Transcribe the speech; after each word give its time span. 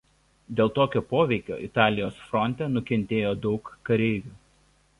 Dėl 0.59 0.71
tokio 0.77 1.01
poveikio 1.11 1.59
Italijos 1.67 2.17
fronte 2.31 2.71
nukentėjo 2.79 3.37
daug 3.47 3.73
kareivių. 3.91 4.37